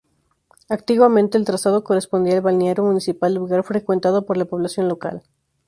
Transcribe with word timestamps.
Antiguamente, 0.67 1.37
el 1.37 1.45
trazado 1.45 1.83
correspondía 1.83 2.33
al 2.33 2.41
balneario 2.41 2.83
municipal, 2.83 3.35
lugar 3.35 3.61
frecuentado 3.63 4.25
por 4.25 4.35
la 4.35 4.45
población 4.45 4.87
local. 4.87 5.21